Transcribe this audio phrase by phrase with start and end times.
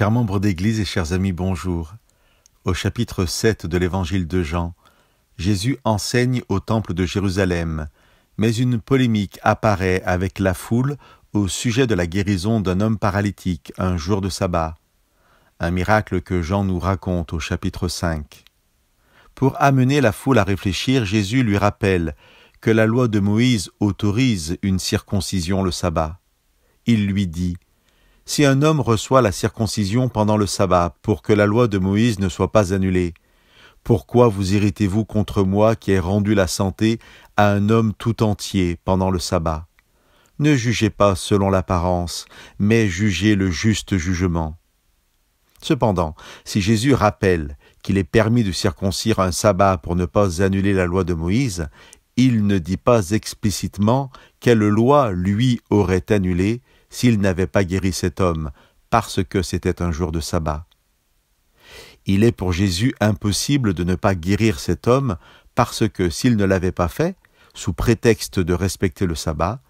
[0.00, 1.92] Chers membres d'Église et chers amis, bonjour.
[2.64, 4.72] Au chapitre 7 de l'Évangile de Jean,
[5.36, 7.86] Jésus enseigne au temple de Jérusalem,
[8.38, 10.96] mais une polémique apparaît avec la foule
[11.34, 14.74] au sujet de la guérison d'un homme paralytique un jour de sabbat,
[15.58, 18.44] un miracle que Jean nous raconte au chapitre 5.
[19.34, 22.16] Pour amener la foule à réfléchir, Jésus lui rappelle
[22.62, 26.20] que la loi de Moïse autorise une circoncision le sabbat.
[26.86, 27.58] Il lui dit
[28.30, 32.20] si un homme reçoit la circoncision pendant le sabbat pour que la loi de Moïse
[32.20, 33.12] ne soit pas annulée,
[33.82, 37.00] pourquoi vous irritez-vous contre moi qui ai rendu la santé
[37.36, 39.66] à un homme tout entier pendant le sabbat?
[40.38, 42.24] Ne jugez pas selon l'apparence,
[42.60, 44.56] mais jugez le juste jugement.
[45.60, 50.72] Cependant, si Jésus rappelle qu'il est permis de circoncire un sabbat pour ne pas annuler
[50.72, 51.66] la loi de Moïse,
[52.16, 54.08] il ne dit pas explicitement
[54.38, 58.50] quelle loi lui aurait annulé s'il n'avait pas guéri cet homme,
[58.90, 60.66] parce que c'était un jour de sabbat.
[62.06, 65.16] Il est pour Jésus impossible de ne pas guérir cet homme,
[65.54, 67.16] parce que s'il ne l'avait pas fait,
[67.54, 69.60] sous prétexte de respecter le sabbat,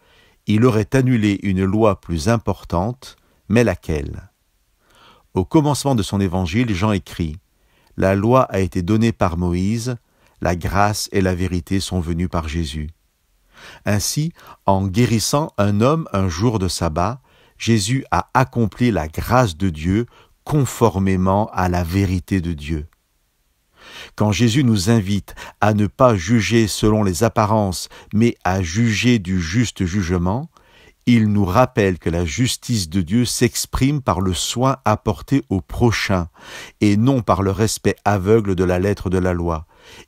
[0.46, 3.16] il aurait annulé une loi plus importante,
[3.48, 4.30] mais laquelle?
[5.34, 7.36] Au commencement de son évangile, Jean écrit
[7.96, 9.96] La loi a été donnée par Moïse,
[10.40, 12.90] la grâce et la vérité sont venues par Jésus.
[13.84, 14.32] Ainsi,
[14.66, 17.20] en guérissant un homme un jour de sabbat,
[17.58, 20.06] Jésus a accompli la grâce de Dieu
[20.44, 22.86] conformément à la vérité de Dieu.
[24.16, 29.40] Quand Jésus nous invite à ne pas juger selon les apparences, mais à juger du
[29.40, 30.50] juste jugement,
[31.06, 36.28] il nous rappelle que la justice de Dieu s'exprime par le soin apporté au prochain,
[36.80, 39.66] et non par le respect aveugle de la lettre de la loi.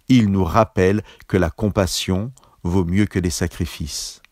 [0.08, 2.32] Il nous rappelle que la compassion,
[2.64, 4.22] vaut mieux que les sacrifices.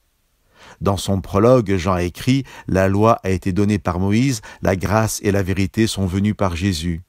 [0.81, 5.31] Dans son prologue, Jean écrit La loi a été donnée par Moïse, la grâce et
[5.31, 7.03] la vérité sont venues par Jésus.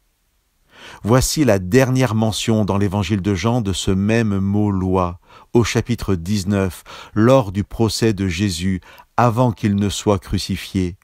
[1.03, 5.19] Voici la dernière mention dans l'évangile de Jean de ce même mot loi,
[5.53, 8.81] au chapitre 19, lors du procès de Jésus,
[9.15, 10.97] avant qu'il ne soit crucifié.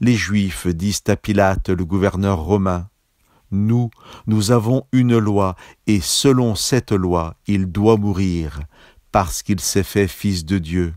[0.00, 2.88] Les Juifs disent à Pilate, le gouverneur romain,
[3.50, 3.90] Nous,
[4.26, 8.60] nous avons une loi, et selon cette loi, il doit mourir
[9.12, 10.94] parce qu'il s'est fait fils de Dieu.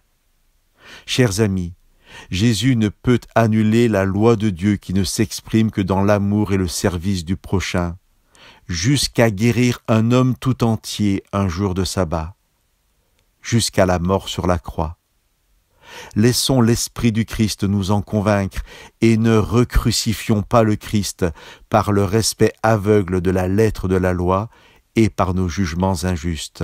[1.06, 1.74] Chers amis,
[2.30, 6.58] Jésus ne peut annuler la loi de Dieu qui ne s'exprime que dans l'amour et
[6.58, 7.98] le service du prochain,
[8.68, 12.36] jusqu'à guérir un homme tout entier un jour de sabbat,
[13.42, 14.98] jusqu'à la mort sur la croix.
[16.16, 18.62] Laissons l'Esprit du Christ nous en convaincre
[19.02, 21.26] et ne recrucifions pas le Christ
[21.70, 24.50] par le respect aveugle de la lettre de la loi
[24.96, 26.64] et par nos jugements injustes.